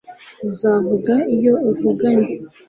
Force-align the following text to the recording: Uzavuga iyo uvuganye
Uzavuga 0.49 1.13
iyo 1.35 1.53
uvuganye 1.69 2.33